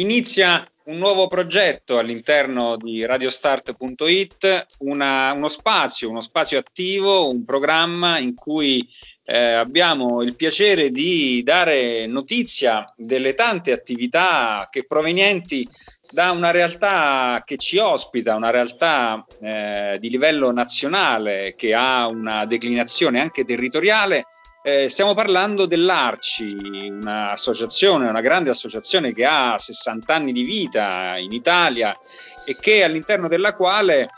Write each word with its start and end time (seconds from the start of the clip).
Inizia 0.00 0.66
un 0.84 0.96
nuovo 0.96 1.26
progetto 1.26 1.98
all'interno 1.98 2.78
di 2.78 3.04
radiostart.it, 3.04 4.66
una, 4.78 5.32
uno 5.32 5.48
spazio, 5.48 6.08
uno 6.08 6.22
spazio 6.22 6.58
attivo, 6.58 7.28
un 7.28 7.44
programma 7.44 8.16
in 8.16 8.34
cui 8.34 8.88
eh, 9.24 9.52
abbiamo 9.52 10.22
il 10.22 10.34
piacere 10.36 10.90
di 10.90 11.42
dare 11.44 12.06
notizia 12.06 12.82
delle 12.96 13.34
tante 13.34 13.72
attività 13.72 14.68
che 14.70 14.86
provenienti 14.86 15.68
da 16.10 16.30
una 16.30 16.50
realtà 16.50 17.42
che 17.44 17.58
ci 17.58 17.76
ospita, 17.76 18.34
una 18.34 18.50
realtà 18.50 19.24
eh, 19.42 19.98
di 20.00 20.08
livello 20.08 20.50
nazionale 20.50 21.54
che 21.58 21.74
ha 21.74 22.06
una 22.06 22.46
declinazione 22.46 23.20
anche 23.20 23.44
territoriale 23.44 24.24
eh, 24.62 24.88
stiamo 24.88 25.14
parlando 25.14 25.66
dell'Arci, 25.66 26.56
un'associazione, 26.90 28.08
una 28.08 28.20
grande 28.20 28.50
associazione 28.50 29.12
che 29.12 29.24
ha 29.24 29.56
60 29.58 30.14
anni 30.14 30.32
di 30.32 30.42
vita 30.42 31.16
in 31.16 31.32
Italia 31.32 31.96
e 32.44 32.56
che 32.60 32.84
all'interno 32.84 33.26
della 33.26 33.54
quale 33.54 34.10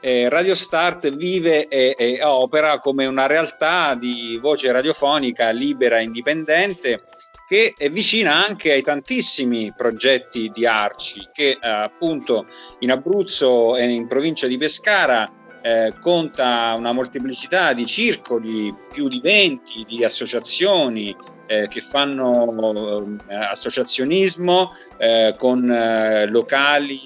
eh, 0.00 0.28
Radio 0.28 0.54
Start 0.54 1.14
vive 1.14 1.68
e, 1.68 1.94
e, 1.96 2.20
opera 2.24 2.78
come 2.78 3.06
una 3.06 3.26
realtà 3.26 3.94
di 3.94 4.38
voce 4.40 4.72
radiofonica 4.72 5.50
libera 5.50 5.98
e 5.98 6.04
indipendente 6.04 7.04
che 7.46 7.74
è 7.76 7.90
vicina 7.90 8.46
anche 8.46 8.72
ai 8.72 8.82
tantissimi 8.82 9.72
progetti 9.76 10.50
di 10.52 10.66
Arci 10.66 11.28
che 11.32 11.50
eh, 11.50 11.68
appunto 11.68 12.46
in 12.80 12.90
Abruzzo 12.90 13.76
e 13.76 13.84
in 13.90 14.06
provincia 14.08 14.46
di 14.46 14.58
Pescara 14.58 15.30
eh, 15.62 15.94
conta 16.00 16.74
una 16.76 16.92
molteplicità 16.92 17.72
di 17.72 17.86
circoli, 17.86 18.74
più 18.92 19.08
di 19.08 19.20
20, 19.20 19.84
di 19.86 20.04
associazioni 20.04 21.16
eh, 21.46 21.68
che 21.68 21.80
fanno 21.80 23.18
eh, 23.28 23.34
associazionismo 23.34 24.70
eh, 24.96 25.34
con 25.36 25.70
eh, 25.70 26.26
locali 26.28 26.98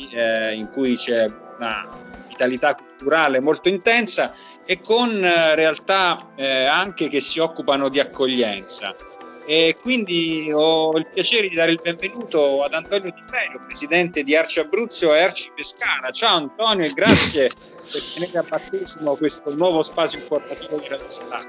in 0.54 0.68
cui 0.72 0.96
c'è 0.96 1.26
una 1.58 1.88
vitalità 2.28 2.74
culturale 2.74 3.40
molto 3.40 3.68
intensa 3.68 4.32
e 4.64 4.80
con 4.80 5.20
realtà 5.20 6.32
anche 6.70 7.08
che 7.08 7.20
si 7.20 7.38
occupano 7.38 7.88
di 7.88 7.98
accoglienza. 7.98 8.94
E 9.48 9.76
quindi 9.80 10.50
ho 10.52 10.96
il 10.96 11.06
piacere 11.12 11.48
di 11.48 11.54
dare 11.54 11.70
il 11.70 11.80
benvenuto 11.80 12.64
ad 12.64 12.74
Antonio 12.74 13.12
Di 13.12 13.22
Ferio, 13.30 13.62
presidente 13.64 14.24
di 14.24 14.34
Arci 14.34 14.58
Abruzzo 14.58 15.14
e 15.14 15.22
Arci 15.22 15.52
Pescara. 15.54 16.10
Ciao 16.10 16.36
Antonio 16.36 16.84
e 16.84 16.90
grazie 16.90 17.50
tenere 17.86 18.38
a 18.38 18.42
battesimo 18.42 19.16
questo 19.16 19.54
nuovo 19.54 19.82
spazio 19.82 20.18
informativo 20.20 20.78
di 20.78 20.88
Radio 20.88 21.10
Start. 21.10 21.48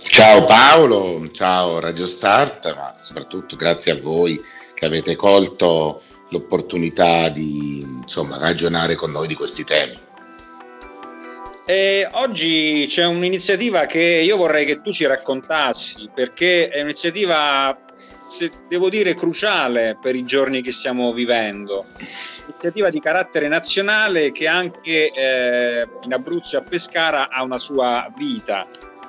Ciao 0.00 0.44
Paolo, 0.46 1.30
ciao 1.32 1.78
Radio 1.78 2.06
Start, 2.06 2.74
ma 2.74 2.94
soprattutto 3.02 3.56
grazie 3.56 3.92
a 3.92 4.00
voi 4.00 4.40
che 4.74 4.86
avete 4.86 5.16
colto 5.16 6.02
l'opportunità 6.30 7.28
di 7.28 7.80
insomma, 7.80 8.38
ragionare 8.38 8.94
con 8.94 9.10
noi 9.10 9.28
di 9.28 9.34
questi 9.34 9.64
temi. 9.64 10.06
E 11.64 12.08
oggi 12.12 12.86
c'è 12.88 13.04
un'iniziativa 13.04 13.84
che 13.84 14.00
io 14.00 14.36
vorrei 14.38 14.64
che 14.64 14.80
tu 14.80 14.90
ci 14.90 15.04
raccontassi 15.04 16.08
perché 16.14 16.68
è 16.68 16.80
un'iniziativa, 16.80 17.78
devo 18.68 18.88
dire, 18.88 19.14
cruciale 19.14 19.96
per 20.00 20.14
i 20.14 20.24
giorni 20.24 20.60
che 20.60 20.72
stiamo 20.72 21.12
vivendo. 21.12 21.86
Iniziativa 22.46 22.90
di 22.90 23.00
carattere 23.00 23.48
nazionale 23.48 24.32
che 24.32 24.46
anche 24.46 25.10
eh, 25.12 25.86
in 26.02 26.12
Abruzzo 26.12 26.56
e 26.56 26.60
a 26.60 26.62
Pescara 26.62 27.28
ha 27.28 27.42
una 27.42 27.58
sua 27.58 28.10
vita. 28.16 28.66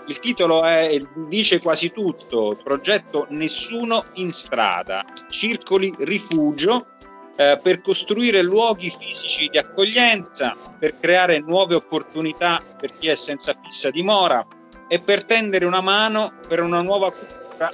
Il 0.07 0.19
titolo 0.19 0.63
è, 0.63 0.99
dice 1.27 1.59
quasi 1.59 1.91
tutto, 1.91 2.59
progetto 2.63 3.27
Nessuno 3.29 4.05
in 4.15 4.31
strada, 4.31 5.05
circoli 5.29 5.93
rifugio 5.99 6.87
eh, 7.35 7.59
per 7.61 7.79
costruire 7.81 8.41
luoghi 8.41 8.93
fisici 8.99 9.47
di 9.49 9.57
accoglienza, 9.57 10.55
per 10.77 10.99
creare 10.99 11.39
nuove 11.39 11.75
opportunità 11.75 12.61
per 12.79 12.97
chi 12.97 13.07
è 13.07 13.15
senza 13.15 13.55
fissa 13.63 13.91
dimora 13.91 14.45
e 14.87 14.99
per 14.99 15.23
tendere 15.23 15.65
una 15.65 15.81
mano 15.81 16.33
per 16.47 16.61
una 16.61 16.81
nuova 16.81 17.11
cultura 17.11 17.71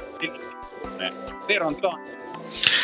dell'istruzione. 0.85 1.43
Vero 1.45 1.67
Antonio? 1.67 2.03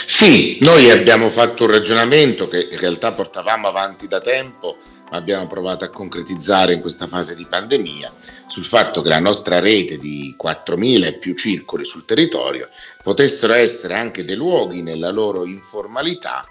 Sì, 0.05 0.57
noi 0.61 0.89
abbiamo 0.91 1.29
fatto 1.29 1.63
un 1.63 1.71
ragionamento 1.71 2.47
che 2.47 2.67
in 2.71 2.79
realtà 2.79 3.11
portavamo 3.11 3.67
avanti 3.67 4.07
da 4.07 4.19
tempo, 4.19 4.77
ma 5.09 5.17
abbiamo 5.17 5.47
provato 5.47 5.85
a 5.85 5.89
concretizzare 5.89 6.73
in 6.73 6.81
questa 6.81 7.07
fase 7.07 7.35
di 7.35 7.45
pandemia, 7.45 8.13
sul 8.47 8.65
fatto 8.65 9.01
che 9.01 9.09
la 9.09 9.19
nostra 9.19 9.59
rete 9.59 9.97
di 9.97 10.35
4.000 10.41 11.05
e 11.05 11.13
più 11.13 11.35
circoli 11.35 11.85
sul 11.85 12.05
territorio 12.05 12.69
potessero 13.01 13.53
essere 13.53 13.95
anche 13.95 14.25
dei 14.25 14.35
luoghi 14.35 14.81
nella 14.81 15.09
loro 15.09 15.45
informalità 15.45 16.45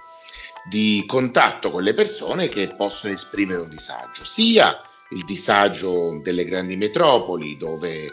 di 0.69 1.05
contatto 1.06 1.71
con 1.71 1.82
le 1.82 1.94
persone 1.94 2.49
che 2.49 2.75
possono 2.77 3.12
esprimere 3.12 3.61
un 3.61 3.69
disagio, 3.69 4.25
sia 4.25 4.81
il 5.11 5.25
disagio 5.25 6.21
delle 6.22 6.44
grandi 6.44 6.77
metropoli 6.77 7.56
dove 7.56 8.12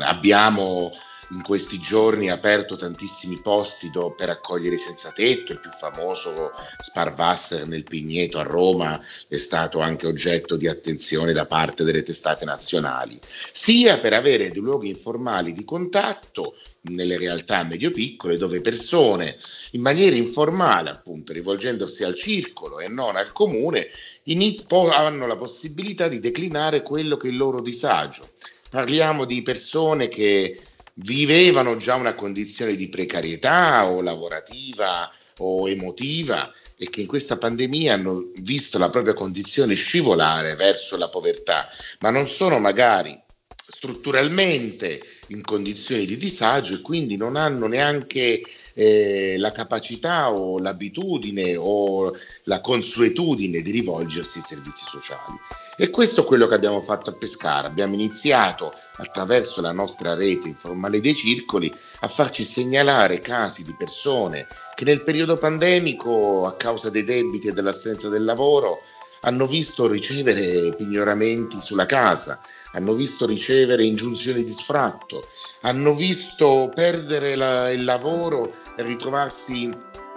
abbiamo 0.00 0.92
in 1.32 1.42
questi 1.42 1.78
giorni 1.78 2.30
aperto 2.30 2.76
tantissimi 2.76 3.40
posti 3.40 3.90
do, 3.90 4.12
per 4.12 4.28
accogliere 4.28 4.76
i 4.76 4.78
senza 4.78 5.10
tetto, 5.12 5.52
il 5.52 5.60
più 5.60 5.70
famoso 5.70 6.52
Sparvasser 6.78 7.66
nel 7.66 7.84
Pigneto 7.84 8.38
a 8.38 8.42
Roma 8.42 9.02
è 9.28 9.38
stato 9.38 9.80
anche 9.80 10.06
oggetto 10.06 10.56
di 10.56 10.68
attenzione 10.68 11.32
da 11.32 11.46
parte 11.46 11.84
delle 11.84 12.02
testate 12.02 12.44
nazionali, 12.44 13.18
sia 13.50 13.98
per 13.98 14.12
avere 14.12 14.50
dei 14.50 14.60
luoghi 14.60 14.90
informali 14.90 15.52
di 15.52 15.64
contatto 15.64 16.56
nelle 16.82 17.16
realtà 17.16 17.62
medio-piccole 17.62 18.36
dove 18.36 18.60
persone 18.60 19.38
in 19.72 19.80
maniera 19.80 20.16
informale, 20.16 20.90
appunto, 20.90 21.32
rivolgendosi 21.32 22.04
al 22.04 22.14
circolo 22.14 22.80
e 22.80 22.88
non 22.88 23.16
al 23.16 23.32
comune, 23.32 23.88
iniz- 24.24 24.66
hanno 24.70 25.26
la 25.26 25.36
possibilità 25.36 26.08
di 26.08 26.20
declinare 26.20 26.82
quello 26.82 27.16
che 27.16 27.28
è 27.28 27.30
il 27.30 27.36
loro 27.36 27.60
disagio. 27.60 28.28
Parliamo 28.68 29.24
di 29.24 29.42
persone 29.42 30.08
che 30.08 30.60
vivevano 30.94 31.76
già 31.76 31.94
una 31.94 32.14
condizione 32.14 32.76
di 32.76 32.88
precarietà 32.88 33.86
o 33.86 34.00
lavorativa 34.00 35.10
o 35.38 35.68
emotiva 35.68 36.52
e 36.76 36.90
che 36.90 37.00
in 37.00 37.06
questa 37.06 37.38
pandemia 37.38 37.94
hanno 37.94 38.28
visto 38.40 38.76
la 38.78 38.90
propria 38.90 39.14
condizione 39.14 39.74
scivolare 39.74 40.56
verso 40.56 40.96
la 40.96 41.08
povertà, 41.08 41.68
ma 42.00 42.10
non 42.10 42.28
sono 42.28 42.58
magari 42.58 43.18
strutturalmente 43.54 45.00
in 45.28 45.42
condizioni 45.42 46.04
di 46.04 46.16
disagio 46.16 46.74
e 46.74 46.80
quindi 46.80 47.16
non 47.16 47.36
hanno 47.36 47.66
neanche 47.66 48.42
eh, 48.74 49.36
la 49.38 49.52
capacità 49.52 50.30
o 50.30 50.58
l'abitudine 50.58 51.56
o 51.56 52.14
la 52.44 52.60
consuetudine 52.60 53.60
di 53.60 53.70
rivolgersi 53.70 54.38
ai 54.38 54.44
servizi 54.44 54.84
sociali. 54.84 55.38
E 55.76 55.88
questo 55.90 56.20
è 56.20 56.24
quello 56.24 56.46
che 56.46 56.54
abbiamo 56.54 56.82
fatto 56.82 57.10
a 57.10 57.14
Pescara. 57.14 57.66
Abbiamo 57.66 57.94
iniziato 57.94 58.74
attraverso 58.96 59.60
la 59.60 59.72
nostra 59.72 60.14
rete 60.14 60.48
informale 60.48 61.00
dei 61.00 61.14
circoli 61.14 61.72
a 62.00 62.08
farci 62.08 62.44
segnalare 62.44 63.20
casi 63.20 63.64
di 63.64 63.74
persone 63.76 64.46
che 64.74 64.84
nel 64.84 65.02
periodo 65.02 65.36
pandemico, 65.36 66.46
a 66.46 66.56
causa 66.56 66.90
dei 66.90 67.04
debiti 67.04 67.48
e 67.48 67.52
dell'assenza 67.52 68.08
del 68.08 68.24
lavoro, 68.24 68.82
hanno 69.22 69.46
visto 69.46 69.86
ricevere 69.86 70.74
pignoramenti 70.74 71.60
sulla 71.60 71.86
casa, 71.86 72.40
hanno 72.72 72.94
visto 72.94 73.26
ricevere 73.26 73.84
ingiunzioni 73.84 74.44
di 74.44 74.52
sfratto, 74.52 75.26
hanno 75.62 75.94
visto 75.94 76.70
perdere 76.74 77.36
la, 77.36 77.70
il 77.70 77.84
lavoro 77.84 78.54
e 78.76 78.82
ritrovarsi 78.82 79.70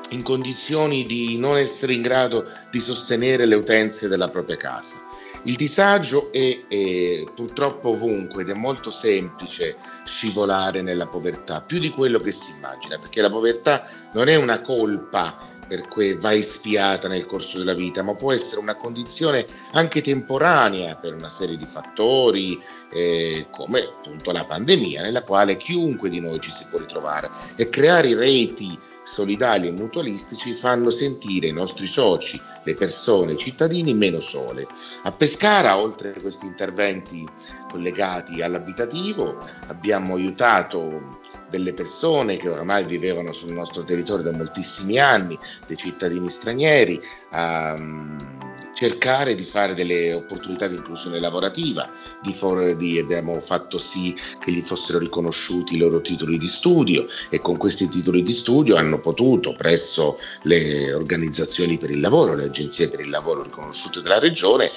in 0.10 0.22
condizioni 0.22 1.06
di 1.06 1.38
non 1.38 1.58
essere 1.58 1.94
in 1.94 2.02
grado 2.02 2.46
di 2.72 2.80
sostenere 2.80 3.46
le 3.46 3.56
utenze 3.56 4.08
della 4.08 4.30
propria 4.30 4.58
casa. 4.58 5.04
Il 5.48 5.56
disagio 5.56 6.32
è, 6.32 6.66
è, 6.68 7.24
purtroppo 7.36 7.90
ovunque 7.90 8.42
ed 8.42 8.50
è 8.50 8.56
molto 8.56 8.90
semplice 8.90 9.78
scivolare 10.04 10.82
nella 10.82 11.06
povertà, 11.06 11.62
più 11.62 11.78
di 11.78 11.92
quello 11.92 12.18
che 12.20 12.32
si 12.32 12.56
immagina, 12.56 12.98
perché 12.98 13.22
la 13.22 13.30
povertà 13.30 13.88
non 14.14 14.28
è 14.28 14.36
una 14.36 14.62
colpa 14.62 15.38
per 15.68 15.88
cui 15.88 16.14
va 16.14 16.34
espiata 16.34 17.08
nel 17.08 17.26
corso 17.26 17.58
della 17.58 17.74
vita, 17.74 18.04
ma 18.04 18.16
può 18.16 18.32
essere 18.32 18.62
una 18.62 18.76
condizione 18.76 19.46
anche 19.74 20.02
temporanea 20.02 20.96
per 20.96 21.14
una 21.14 21.30
serie 21.30 21.58
di 21.58 21.68
fattori, 21.70 22.60
eh, 22.92 23.48
come 23.52 23.82
appunto 23.82 24.32
la 24.32 24.46
pandemia, 24.46 25.02
nella 25.02 25.24
quale 25.24 25.58
chiunque 25.58 26.10
di 26.10 26.20
noi 26.20 26.40
ci 26.40 26.52
si 26.52 26.66
può 26.70 26.80
ritrovare 26.80 27.30
e 27.56 27.70
creare 27.70 28.16
reti 28.16 28.78
solidali 29.06 29.68
e 29.68 29.72
mutualistici 29.72 30.56
fanno 30.56 30.90
sentire 30.92 31.48
i 31.48 31.54
nostri 31.54 31.88
soci, 31.88 32.42
le 32.64 32.74
persone, 32.74 33.34
i 33.34 33.38
cittadini 33.38 33.94
meno 33.94 34.20
sole. 34.20 34.68
A 35.04 35.12
Pescara, 35.12 35.78
oltre 35.78 36.16
a 36.18 36.22
questi 36.22 36.48
interventi 36.48 37.26
collegati 37.70 38.42
all'abitativo, 38.42 39.38
abbiamo 39.68 40.16
aiutato 40.16 41.20
delle 41.50 41.74
persone 41.74 42.38
che 42.38 42.50
oramai 42.50 42.86
vivevano 42.86 43.34
sul 43.34 43.54
nostro 43.54 43.84
territorio 43.84 44.24
da 44.24 44.38
moltissimi 44.38 44.98
anni, 44.98 45.38
dei 45.68 45.78
cittadini 45.78 46.30
stranieri, 46.30 47.02
a 47.32 47.74
um, 47.78 48.56
cercare 48.76 49.36
di 49.36 49.46
fare 49.46 49.74
delle 49.74 50.14
opportunità 50.14 50.68
di 50.68 50.76
inclusione 50.76 51.20
lavorativa, 51.20 51.90
di 52.22 52.34
for- 52.34 52.76
di, 52.76 53.00
abbiamo 53.00 53.40
fatto 53.40 53.78
sì 53.80 54.16
che 54.44 54.52
gli 54.52 54.62
fossero 54.62 55.00
riconosciuti 55.00 55.76
i 55.76 55.78
loro 55.78 56.02
titoli 56.02 56.38
di 56.38 56.48
studio 56.48 57.08
e 57.30 57.40
con 57.40 57.58
questi 57.58 57.88
titoli 57.88 58.22
di 58.22 58.34
studio 58.34 58.76
hanno 58.76 59.00
potuto 59.00 59.54
presso 59.54 60.20
le 60.44 60.94
organizzazioni 60.94 61.78
per 61.78 61.90
il 61.90 62.02
lavoro, 62.02 62.36
le 62.36 62.44
agenzie 62.44 62.90
per 62.90 63.00
il 63.00 63.10
lavoro 63.10 63.44
riconosciute 63.44 64.02
dalla 64.02 64.20
regione, 64.20 64.70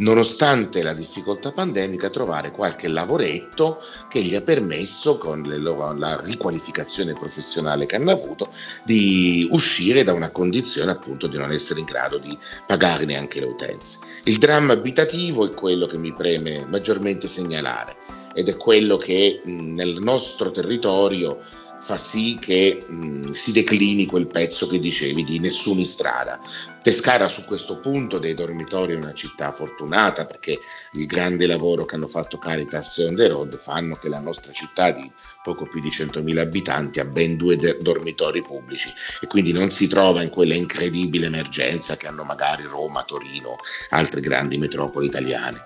nonostante 0.00 0.82
la 0.82 0.92
difficoltà 0.92 1.52
pandemica, 1.52 2.10
trovare 2.10 2.50
qualche 2.50 2.88
lavoretto 2.88 3.80
che 4.08 4.22
gli 4.22 4.34
ha 4.34 4.42
permesso, 4.42 5.18
con 5.18 5.42
loro, 5.58 5.92
la 5.94 6.20
riqualificazione 6.22 7.12
professionale 7.14 7.86
che 7.86 7.96
hanno 7.96 8.10
avuto, 8.10 8.52
di 8.84 9.46
uscire 9.50 10.02
da 10.04 10.12
una 10.12 10.30
condizione 10.30 10.90
appunto 10.90 11.26
di 11.26 11.38
non 11.38 11.52
essere 11.52 11.80
in 11.80 11.86
grado 11.86 12.18
di 12.18 12.36
pagare 12.66 13.04
neanche 13.04 13.40
le 13.40 13.46
utenze. 13.46 13.98
Il 14.24 14.38
dramma 14.38 14.72
abitativo 14.72 15.46
è 15.46 15.54
quello 15.54 15.86
che 15.86 15.98
mi 15.98 16.12
preme 16.12 16.64
maggiormente 16.68 17.26
segnalare 17.26 17.96
ed 18.34 18.48
è 18.48 18.56
quello 18.56 18.96
che 18.96 19.40
mh, 19.44 19.72
nel 19.74 19.96
nostro 20.00 20.50
territorio 20.50 21.40
fa 21.80 21.96
sì 21.96 22.38
che 22.38 22.84
mh, 22.86 23.32
si 23.32 23.52
declini 23.52 24.06
quel 24.06 24.26
pezzo 24.26 24.66
che 24.66 24.78
dicevi 24.78 25.24
di 25.24 25.38
nessuno 25.38 25.80
in 25.80 25.86
strada. 25.86 26.40
Pescara 26.82 27.28
su 27.28 27.44
questo 27.44 27.78
punto 27.78 28.18
dei 28.18 28.34
dormitori 28.34 28.94
è 28.94 28.96
una 28.96 29.12
città 29.12 29.52
fortunata 29.52 30.24
perché 30.24 30.58
il 30.92 31.06
grande 31.06 31.46
lavoro 31.46 31.84
che 31.84 31.94
hanno 31.94 32.08
fatto 32.08 32.38
Caritas 32.38 32.98
e 32.98 33.06
On 33.06 33.16
The 33.16 33.28
Road 33.28 33.58
fanno 33.58 33.96
che 33.96 34.08
la 34.08 34.18
nostra 34.18 34.52
città 34.52 34.90
di 34.90 35.10
poco 35.42 35.66
più 35.66 35.80
di 35.80 35.88
100.000 35.88 36.38
abitanti 36.38 37.00
ha 37.00 37.04
ben 37.04 37.36
due 37.36 37.56
de- 37.56 37.78
dormitori 37.80 38.42
pubblici 38.42 38.92
e 39.20 39.26
quindi 39.26 39.52
non 39.52 39.70
si 39.70 39.88
trova 39.88 40.22
in 40.22 40.30
quella 40.30 40.54
incredibile 40.54 41.26
emergenza 41.26 41.96
che 41.96 42.06
hanno 42.06 42.24
magari 42.24 42.64
Roma, 42.64 43.04
Torino, 43.04 43.56
altre 43.90 44.20
grandi 44.20 44.58
metropoli 44.58 45.06
italiane. 45.06 45.62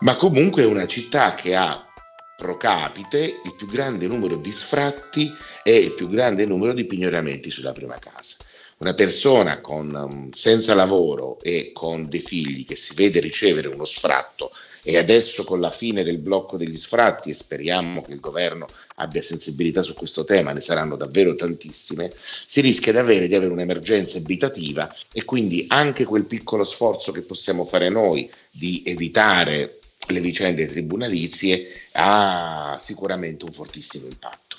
Ma 0.00 0.16
comunque 0.16 0.62
è 0.62 0.66
una 0.66 0.86
città 0.86 1.34
che 1.34 1.54
ha 1.54 1.87
pro 2.38 2.56
capite 2.56 3.40
il 3.44 3.54
più 3.56 3.66
grande 3.66 4.06
numero 4.06 4.36
di 4.36 4.52
sfratti 4.52 5.34
e 5.64 5.74
il 5.74 5.94
più 5.94 6.08
grande 6.08 6.46
numero 6.46 6.72
di 6.72 6.84
pignoramenti 6.84 7.50
sulla 7.50 7.72
prima 7.72 7.98
casa. 7.98 8.36
Una 8.76 8.94
persona 8.94 9.60
con, 9.60 9.92
um, 9.92 10.30
senza 10.30 10.72
lavoro 10.74 11.40
e 11.42 11.72
con 11.74 12.08
dei 12.08 12.20
figli 12.20 12.64
che 12.64 12.76
si 12.76 12.94
vede 12.94 13.18
ricevere 13.18 13.66
uno 13.66 13.84
sfratto 13.84 14.52
e 14.84 14.96
adesso 14.96 15.42
con 15.42 15.58
la 15.58 15.72
fine 15.72 16.04
del 16.04 16.18
blocco 16.18 16.56
degli 16.56 16.76
sfratti 16.76 17.30
e 17.30 17.34
speriamo 17.34 18.02
che 18.02 18.12
il 18.12 18.20
governo 18.20 18.68
abbia 18.94 19.20
sensibilità 19.20 19.82
su 19.82 19.94
questo 19.94 20.24
tema, 20.24 20.52
ne 20.52 20.60
saranno 20.60 20.94
davvero 20.94 21.34
tantissime, 21.34 22.12
si 22.22 22.60
rischia 22.60 22.92
di 22.92 22.98
avere, 22.98 23.26
di 23.26 23.34
avere 23.34 23.52
un'emergenza 23.52 24.16
abitativa 24.16 24.94
e 25.12 25.24
quindi 25.24 25.64
anche 25.68 26.04
quel 26.04 26.24
piccolo 26.24 26.62
sforzo 26.62 27.10
che 27.10 27.22
possiamo 27.22 27.64
fare 27.64 27.88
noi 27.88 28.30
di 28.52 28.84
evitare 28.86 29.77
le 30.08 30.20
vicende 30.20 30.66
tribunalizie 30.66 31.66
ha 31.92 32.76
sicuramente 32.80 33.44
un 33.44 33.52
fortissimo 33.52 34.06
impatto. 34.06 34.56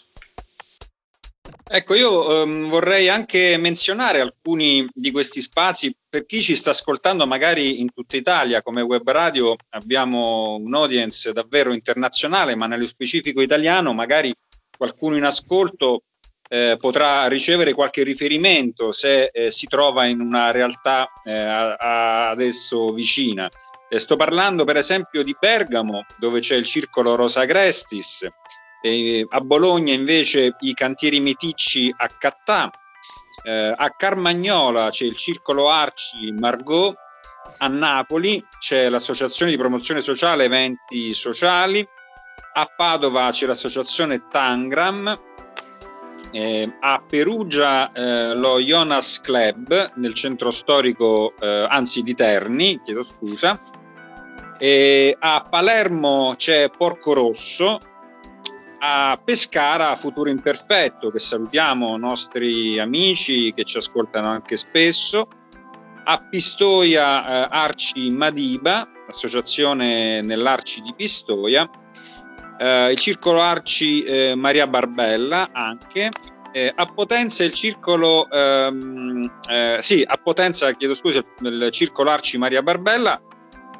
Ecco, 1.71 1.93
io 1.93 2.41
ehm, 2.41 2.67
vorrei 2.67 3.09
anche 3.09 3.57
menzionare 3.59 4.21
alcuni 4.21 4.87
di 4.91 5.11
questi 5.11 5.39
spazi 5.39 5.95
per 6.09 6.25
chi 6.25 6.41
ci 6.41 6.55
sta 6.55 6.71
ascoltando 6.71 7.27
magari 7.27 7.79
in 7.79 7.93
tutta 7.93 8.17
Italia 8.17 8.63
come 8.63 8.81
web 8.81 9.07
radio 9.09 9.55
abbiamo 9.69 10.55
un 10.55 10.73
audience 10.73 11.31
davvero 11.31 11.71
internazionale, 11.71 12.55
ma 12.55 12.65
nello 12.65 12.87
specifico 12.87 13.41
italiano 13.41 13.93
magari 13.93 14.33
qualcuno 14.75 15.15
in 15.15 15.25
ascolto 15.25 16.03
eh, 16.49 16.77
potrà 16.79 17.27
ricevere 17.27 17.73
qualche 17.73 18.01
riferimento 18.01 18.91
se 18.91 19.25
eh, 19.25 19.51
si 19.51 19.67
trova 19.67 20.05
in 20.05 20.19
una 20.19 20.49
realtà 20.49 21.07
eh, 21.23 21.31
adesso 21.31 22.91
vicina. 22.93 23.47
Eh, 23.91 23.97
sto 23.97 24.15
parlando 24.15 24.65
per 24.65 24.77
esempio 24.77 25.23
di 25.23 25.35
Bergamo, 25.39 26.05
dove 26.17 26.41
c'è 26.41 26.55
il 26.55 26.65
circolo 26.65 27.15
Rosa 27.15 27.45
Grestis, 27.45 28.27
eh, 28.81 29.25
a 29.27 29.41
Bologna 29.41 29.93
invece 29.93 30.55
i 30.59 30.73
cantieri 30.73 31.19
meticci 31.19 31.91
a 31.97 32.07
Cattà, 32.07 32.69
eh, 33.43 33.73
a 33.75 33.89
Carmagnola 33.97 34.89
c'è 34.91 35.05
il 35.05 35.15
circolo 35.15 35.69
Arci 35.69 36.31
Margot, 36.33 36.95
a 37.57 37.67
Napoli 37.67 38.45
c'è 38.59 38.89
l'associazione 38.89 39.51
di 39.51 39.57
promozione 39.57 40.01
sociale 40.01 40.45
eventi 40.45 41.13
sociali, 41.15 41.85
a 42.53 42.71
Padova 42.75 43.31
c'è 43.31 43.47
l'associazione 43.47 44.27
Tangram, 44.29 45.19
eh, 46.31 46.77
a 46.79 47.03
Perugia 47.05 47.91
eh, 47.91 48.35
lo 48.35 48.59
Jonas 48.59 49.19
Club 49.19 49.93
nel 49.95 50.13
centro 50.13 50.51
storico, 50.51 51.33
eh, 51.39 51.65
anzi 51.67 52.03
di 52.03 52.13
Terni, 52.13 52.79
chiedo 52.83 53.03
scusa, 53.03 53.59
e 54.59 55.15
a 55.17 55.47
Palermo 55.49 56.33
c'è 56.35 56.69
Porco 56.69 57.13
Rosso, 57.13 57.79
a 58.79 59.19
Pescara 59.23 59.95
Futuro 59.95 60.29
Imperfetto, 60.29 61.09
che 61.09 61.19
salutiamo, 61.19 61.95
nostri 61.95 62.77
amici 62.77 63.53
che 63.53 63.63
ci 63.63 63.77
ascoltano 63.77 64.27
anche 64.27 64.57
spesso, 64.57 65.27
a 66.03 66.27
Pistoia 66.29 67.45
eh, 67.45 67.47
Arci 67.49 68.09
Madiba, 68.09 68.85
associazione 69.07 70.21
nell'Arci 70.21 70.81
di 70.81 70.93
Pistoia, 70.93 71.67
eh, 72.59 72.91
il 72.91 72.97
Circolo 72.97 73.39
Arci 73.39 74.03
eh, 74.03 74.35
Maria 74.35 74.67
Barbella 74.67 75.49
anche, 75.53 76.09
eh, 76.51 76.73
a 76.75 76.85
Potenza 76.85 77.45
il 77.45 77.53
circolo, 77.53 78.29
ehm, 78.29 79.39
eh, 79.49 79.77
sì, 79.79 80.03
a 80.05 80.17
Potenza, 80.17 80.69
chiedo 80.73 80.95
scusa, 80.95 81.23
il 81.43 81.69
circolo 81.71 82.09
Arci 82.09 82.37
Maria 82.37 82.61
Barbella 82.61 83.21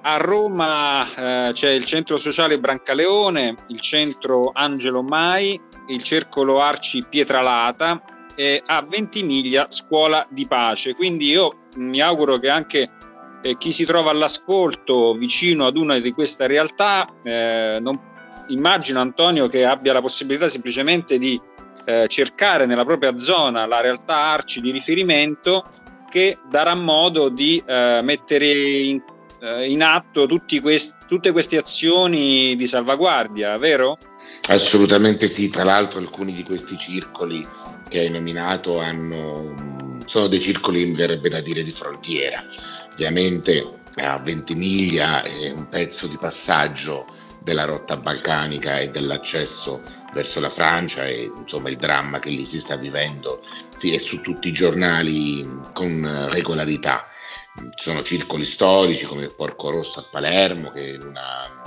a 0.02 0.18
Roma 0.18 1.06
eh, 1.48 1.52
c'è 1.54 1.72
il 1.72 1.86
centro 1.86 2.18
sociale 2.18 2.60
Brancaleone, 2.60 3.56
il 3.68 3.80
centro 3.80 4.52
Angelo 4.54 5.02
Mai, 5.02 5.60
il 5.88 6.02
circolo 6.04 6.62
Arci 6.62 7.06
Pietralata 7.10 8.02
e 8.36 8.62
a 8.66 8.86
Ventimiglia 8.88 9.68
Scuola 9.70 10.26
di 10.30 10.48
Pace. 10.48 10.96
Quindi 10.96 11.28
io 11.28 11.68
mi 11.76 12.00
auguro 12.00 12.38
che 12.38 12.50
anche 12.50 12.90
eh, 13.42 13.58
chi 13.58 13.72
si 13.72 13.86
trova 13.86 14.12
all'ascolto 14.12 15.14
vicino 15.14 15.66
ad 15.66 15.78
una 15.78 16.00
di 16.00 16.12
queste 16.12 16.48
realtà, 16.48 17.08
eh, 17.24 17.80
non, 17.82 18.00
immagino 18.50 19.02
Antonio 19.02 19.48
che 19.48 19.66
abbia 19.66 19.94
la 19.94 20.02
possibilità 20.02 20.50
semplicemente 20.50 21.18
di 21.18 21.40
eh, 21.86 22.08
cercare 22.08 22.66
nella 22.66 22.86
propria 22.86 23.18
zona 23.18 23.66
la 23.66 23.82
realtà 23.82 24.16
Arci 24.16 24.62
di 24.62 24.72
riferimento 24.72 25.64
che 26.10 26.38
darà 26.50 26.76
modo 26.76 27.30
di 27.30 27.62
eh, 27.66 28.00
mettere 28.04 28.48
in 28.48 29.02
in 29.42 29.82
atto 29.82 30.28
questi, 30.62 30.94
tutte 31.08 31.32
queste 31.32 31.58
azioni 31.58 32.56
di 32.56 32.68
salvaguardia, 32.68 33.58
vero? 33.58 33.98
Assolutamente 34.48 35.28
sì, 35.28 35.50
tra 35.50 35.64
l'altro 35.64 36.00
alcuni 36.00 36.34
di 36.34 36.44
questi 36.44 36.78
circoli 36.78 37.48
che 37.88 38.00
hai 38.00 38.10
nominato 38.10 38.80
hanno, 38.80 40.02
sono 40.06 40.28
dei 40.28 40.42
circoli, 40.42 40.92
verrebbe 40.94 41.30
da 41.30 41.42
dire, 41.42 41.64
di 41.64 41.72
frontiera. 41.72 42.44
Ovviamente 42.92 43.80
a 43.96 44.18
Ventimiglia 44.20 45.24
è 45.24 45.52
un 45.52 45.68
pezzo 45.68 46.08
di 46.08 46.18
passaggio 46.18 47.08
della 47.42 47.66
rotta 47.66 47.98
balcanica 47.98 48.80
e 48.80 48.90
dell'accesso 48.90 49.82
verso 50.14 50.40
la 50.40 50.50
Francia 50.50 51.06
e 51.06 51.32
insomma 51.36 51.70
il 51.70 51.78
dramma 51.78 52.20
che 52.20 52.30
lì 52.30 52.46
si 52.46 52.60
sta 52.60 52.76
vivendo 52.76 53.42
è 53.82 53.98
su 54.00 54.22
tutti 54.22 54.50
i 54.50 54.54
giornali 54.54 55.48
con 55.74 56.28
regolarità 56.32 57.08
ci 57.76 57.84
sono 57.90 58.04
circoli 58.04 58.46
storici 58.46 59.06
come 59.06 59.24
il 59.24 59.36
Porco 59.36 59.70
Rosso 59.70 60.00
a 60.00 60.08
Palermo 60.10 60.72
che 60.72 60.98
una, 61.02 61.60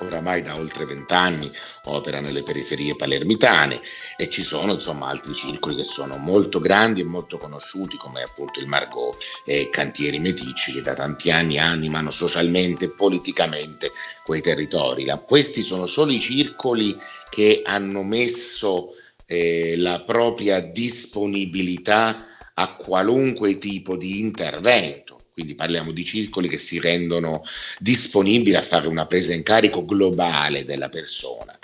oramai 0.00 0.42
da 0.42 0.56
oltre 0.56 0.84
vent'anni 0.84 1.50
opera 1.84 2.20
nelle 2.20 2.42
periferie 2.42 2.96
palermitane 2.96 3.80
e 4.16 4.28
ci 4.30 4.42
sono 4.42 4.74
insomma 4.74 5.08
altri 5.08 5.34
circoli 5.34 5.76
che 5.76 5.84
sono 5.84 6.16
molto 6.16 6.60
grandi 6.60 7.00
e 7.00 7.04
molto 7.04 7.38
conosciuti 7.38 7.96
come 7.96 8.22
appunto 8.22 8.60
il 8.60 8.66
Margot 8.66 9.16
e 9.44 9.68
Cantieri 9.70 10.18
Meticci 10.18 10.72
che 10.72 10.82
da 10.82 10.94
tanti 10.94 11.30
anni 11.30 11.58
animano 11.58 12.10
socialmente 12.10 12.86
e 12.86 12.90
politicamente 12.90 13.92
quei 14.24 14.40
territori. 14.40 15.04
La, 15.04 15.18
questi 15.18 15.62
sono 15.62 15.86
solo 15.86 16.12
i 16.12 16.20
circoli 16.20 16.96
che 17.30 17.62
hanno 17.64 18.02
messo 18.02 18.94
eh, 19.26 19.76
la 19.76 20.02
propria 20.02 20.60
disponibilità 20.60 22.26
a 22.54 22.76
qualunque 22.76 23.58
tipo 23.58 23.96
di 23.96 24.20
intervento. 24.20 25.21
Quindi 25.32 25.54
parliamo 25.54 25.92
di 25.92 26.04
circoli 26.04 26.48
che 26.48 26.58
si 26.58 26.78
rendono 26.78 27.42
disponibili 27.78 28.54
a 28.54 28.62
fare 28.62 28.86
una 28.86 29.06
presa 29.06 29.32
in 29.32 29.42
carico 29.42 29.84
globale 29.84 30.64
della 30.64 30.90
persona. 30.90 31.58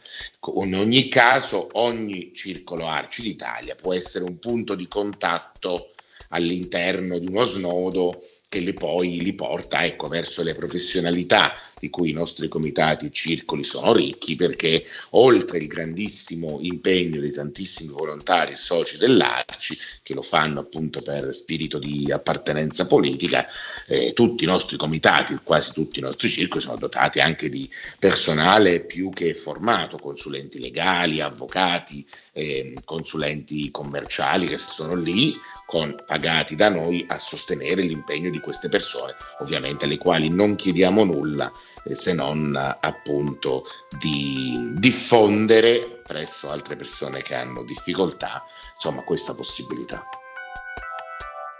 In 0.62 0.74
ogni 0.74 1.08
caso, 1.08 1.68
ogni 1.72 2.32
circolo 2.34 2.86
Arci 2.86 3.20
d'Italia 3.20 3.74
può 3.74 3.92
essere 3.92 4.24
un 4.24 4.38
punto 4.38 4.74
di 4.74 4.88
contatto 4.88 5.92
all'interno 6.30 7.18
di 7.18 7.26
uno 7.26 7.44
snodo 7.44 8.22
che 8.48 8.60
li 8.60 8.72
poi 8.72 9.20
li 9.20 9.34
porta 9.34 9.84
ecco, 9.84 10.08
verso 10.08 10.42
le 10.42 10.54
professionalità 10.54 11.52
di 11.78 11.90
cui 11.90 12.10
i 12.10 12.14
nostri 12.14 12.48
comitati 12.48 13.06
e 13.06 13.10
circoli 13.12 13.64
sono 13.64 13.92
ricchi 13.92 14.36
perché 14.36 14.84
oltre 15.10 15.58
il 15.58 15.66
grandissimo 15.66 16.58
impegno 16.60 17.20
dei 17.20 17.32
tantissimi 17.32 17.92
volontari 17.92 18.52
e 18.52 18.56
soci 18.56 18.96
dell'Arci 18.98 19.78
che 20.02 20.14
lo 20.14 20.22
fanno 20.22 20.60
appunto 20.60 21.02
per 21.02 21.34
spirito 21.34 21.78
di 21.78 22.10
appartenenza 22.10 22.86
politica, 22.86 23.46
eh, 23.86 24.12
tutti 24.14 24.44
i 24.44 24.46
nostri 24.46 24.76
comitati, 24.76 25.38
quasi 25.42 25.72
tutti 25.72 25.98
i 25.98 26.02
nostri 26.02 26.30
circoli 26.30 26.62
sono 26.62 26.76
dotati 26.76 27.20
anche 27.20 27.48
di 27.48 27.68
personale 27.98 28.80
più 28.80 29.10
che 29.10 29.34
formato, 29.34 29.98
consulenti 29.98 30.60
legali, 30.60 31.20
avvocati, 31.20 32.06
eh, 32.32 32.74
consulenti 32.84 33.70
commerciali 33.70 34.46
che 34.46 34.58
sono 34.58 34.94
lì 34.94 35.36
con, 35.66 35.94
pagati 36.06 36.54
da 36.54 36.70
noi 36.70 37.04
a 37.08 37.18
sostenere 37.18 37.82
l'impegno 37.82 38.30
di 38.30 38.40
queste 38.40 38.70
persone, 38.70 39.14
ovviamente 39.40 39.84
alle 39.84 39.98
quali 39.98 40.30
non 40.30 40.56
chiediamo 40.56 41.04
nulla 41.04 41.52
se 41.94 42.14
non 42.14 42.54
appunto 42.56 43.64
di 43.98 44.74
diffondere 44.74 46.02
presso 46.06 46.50
altre 46.50 46.76
persone 46.76 47.22
che 47.22 47.34
hanno 47.34 47.62
difficoltà, 47.64 48.44
insomma, 48.74 49.02
questa 49.02 49.34
possibilità. 49.34 50.06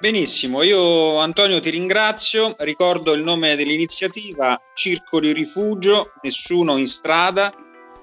Benissimo, 0.00 0.62
io 0.62 1.18
Antonio 1.18 1.58
ti 1.58 1.70
ringrazio, 1.70 2.54
ricordo 2.58 3.14
il 3.14 3.24
nome 3.24 3.56
dell'iniziativa 3.56 4.60
Circoli 4.72 5.32
Rifugio, 5.32 6.12
Nessuno 6.22 6.76
in 6.76 6.86
strada, 6.86 7.52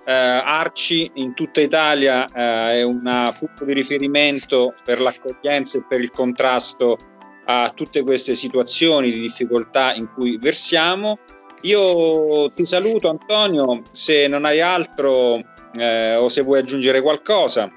eh, 0.05 0.13
Arci 0.13 1.09
in 1.15 1.33
tutta 1.33 1.61
Italia 1.61 2.27
eh, 2.27 2.79
è 2.79 2.83
un 2.83 3.33
punto 3.39 3.65
di 3.65 3.73
riferimento 3.73 4.75
per 4.83 4.99
l'accoglienza 4.99 5.79
e 5.79 5.85
per 5.87 6.01
il 6.01 6.11
contrasto 6.11 6.97
a 7.45 7.71
tutte 7.73 8.03
queste 8.03 8.35
situazioni 8.35 9.11
di 9.11 9.19
difficoltà 9.19 9.93
in 9.93 10.11
cui 10.13 10.37
versiamo. 10.37 11.19
Io 11.65 12.51
ti 12.51 12.63
saluto 12.63 13.09
Antonio, 13.09 13.81
se 13.91 14.27
non 14.27 14.45
hai 14.45 14.61
altro 14.61 15.41
eh, 15.77 16.15
o 16.15 16.29
se 16.29 16.41
vuoi 16.41 16.59
aggiungere 16.59 17.01
qualcosa. 17.01 17.71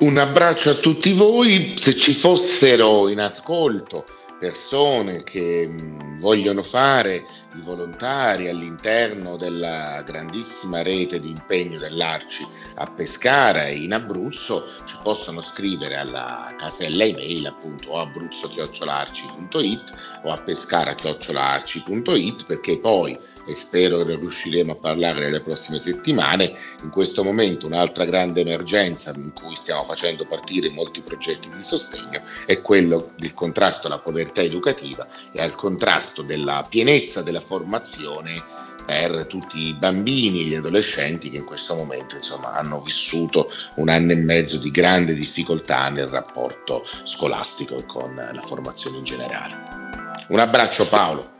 Un 0.00 0.18
abbraccio 0.18 0.70
a 0.70 0.74
tutti 0.74 1.12
voi, 1.12 1.74
se 1.78 1.94
ci 1.94 2.12
fossero 2.12 3.08
in 3.08 3.20
ascolto 3.20 4.04
persone 4.44 5.22
che 5.22 5.66
mh, 5.66 6.20
vogliono 6.20 6.62
fare 6.62 7.24
i 7.54 7.62
volontari 7.62 8.50
all'interno 8.50 9.38
della 9.38 10.02
grandissima 10.02 10.82
rete 10.82 11.18
di 11.18 11.30
impegno 11.30 11.78
dell'Arci 11.78 12.46
a 12.74 12.86
Pescara 12.86 13.68
e 13.68 13.76
in 13.76 13.94
Abruzzo 13.94 14.66
ci 14.84 14.98
possono 15.02 15.40
scrivere 15.40 15.96
alla 15.96 16.54
casella 16.58 17.04
email 17.04 17.46
appunto 17.46 17.92
o 17.92 18.00
abruzzo-arci.it 18.00 19.92
o 20.24 20.30
a 20.30 20.36
pescara-arci.it 20.36 22.44
perché 22.44 22.78
poi 22.78 23.18
e 23.46 23.54
spero 23.54 24.04
che 24.04 24.16
riusciremo 24.16 24.72
a 24.72 24.76
parlare 24.76 25.20
nelle 25.20 25.40
prossime 25.40 25.78
settimane. 25.78 26.54
In 26.82 26.90
questo 26.90 27.22
momento 27.24 27.66
un'altra 27.66 28.04
grande 28.04 28.40
emergenza 28.40 29.12
in 29.14 29.32
cui 29.32 29.54
stiamo 29.56 29.84
facendo 29.84 30.26
partire 30.26 30.68
molti 30.70 31.00
progetti 31.00 31.50
di 31.50 31.62
sostegno 31.62 32.22
è 32.46 32.60
quello 32.60 33.12
del 33.16 33.34
contrasto 33.34 33.86
alla 33.86 33.98
povertà 33.98 34.42
educativa 34.42 35.06
e 35.32 35.40
al 35.40 35.54
contrasto 35.54 36.22
della 36.22 36.66
pienezza 36.68 37.22
della 37.22 37.40
formazione 37.40 38.62
per 38.84 39.26
tutti 39.26 39.68
i 39.68 39.74
bambini 39.74 40.40
e 40.40 40.44
gli 40.44 40.54
adolescenti 40.54 41.30
che 41.30 41.38
in 41.38 41.44
questo 41.44 41.74
momento 41.74 42.16
insomma, 42.16 42.52
hanno 42.52 42.80
vissuto 42.82 43.50
un 43.76 43.88
anno 43.88 44.12
e 44.12 44.16
mezzo 44.16 44.58
di 44.58 44.70
grande 44.70 45.14
difficoltà 45.14 45.88
nel 45.88 46.06
rapporto 46.06 46.86
scolastico 47.04 47.78
e 47.78 47.86
con 47.86 48.14
la 48.14 48.42
formazione 48.42 48.98
in 48.98 49.04
generale. 49.04 49.82
Un 50.28 50.38
abbraccio 50.38 50.86
Paolo. 50.88 51.33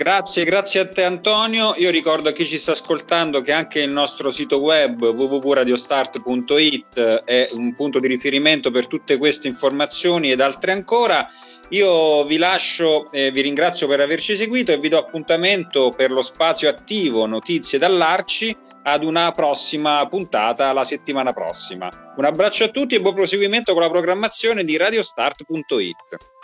Grazie, 0.00 0.44
grazie 0.44 0.80
a 0.80 0.88
te 0.88 1.04
Antonio. 1.04 1.74
Io 1.76 1.90
ricordo 1.90 2.30
a 2.30 2.32
chi 2.32 2.46
ci 2.46 2.56
sta 2.56 2.72
ascoltando 2.72 3.42
che 3.42 3.52
anche 3.52 3.82
il 3.82 3.90
nostro 3.90 4.30
sito 4.30 4.58
web 4.58 5.02
www.radiostart.it 5.02 7.24
è 7.26 7.50
un 7.52 7.74
punto 7.74 7.98
di 7.98 8.08
riferimento 8.08 8.70
per 8.70 8.86
tutte 8.86 9.18
queste 9.18 9.48
informazioni 9.48 10.30
ed 10.30 10.40
altre 10.40 10.72
ancora. 10.72 11.26
Io 11.68 12.24
vi 12.24 12.38
lascio, 12.38 13.12
eh, 13.12 13.30
vi 13.30 13.42
ringrazio 13.42 13.86
per 13.88 14.00
averci 14.00 14.36
seguito 14.36 14.72
e 14.72 14.78
vi 14.78 14.88
do 14.88 14.96
appuntamento 14.96 15.92
per 15.94 16.12
lo 16.12 16.22
spazio 16.22 16.70
attivo 16.70 17.26
Notizie 17.26 17.78
dall'Arci 17.78 18.56
ad 18.84 19.04
una 19.04 19.32
prossima 19.32 20.06
puntata 20.08 20.72
la 20.72 20.84
settimana 20.84 21.34
prossima. 21.34 22.14
Un 22.16 22.24
abbraccio 22.24 22.64
a 22.64 22.68
tutti 22.68 22.94
e 22.94 23.02
buon 23.02 23.16
proseguimento 23.16 23.74
con 23.74 23.82
la 23.82 23.90
programmazione 23.90 24.64
di 24.64 24.78
radiostart.it. 24.78 26.39